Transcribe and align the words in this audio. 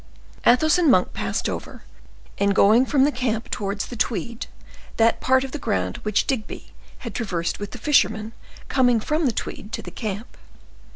Athos 0.47 0.79
and 0.79 0.89
Monk 0.89 1.13
passed 1.13 1.47
over, 1.47 1.83
in 2.39 2.53
going 2.53 2.87
from 2.87 3.03
the 3.03 3.11
camp 3.11 3.51
towards 3.51 3.85
the 3.85 3.95
Tweed, 3.95 4.47
that 4.97 5.21
part 5.21 5.43
of 5.43 5.51
the 5.51 5.59
ground 5.59 5.97
which 5.97 6.25
Digby 6.25 6.71
had 7.05 7.13
traversed 7.13 7.59
with 7.59 7.69
the 7.69 7.77
fishermen 7.77 8.33
coming 8.67 8.99
from 8.99 9.27
the 9.27 9.31
Tweed 9.31 9.71
to 9.73 9.83
the 9.83 9.91
camp. 9.91 10.37